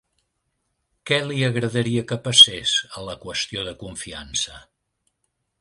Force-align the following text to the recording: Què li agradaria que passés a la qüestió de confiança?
Què 1.09 1.19
li 1.25 1.37
agradaria 1.49 2.05
que 2.13 2.19
passés 2.29 2.75
a 3.03 3.07
la 3.11 3.17
qüestió 3.27 3.69
de 3.71 3.77
confiança? 3.85 4.57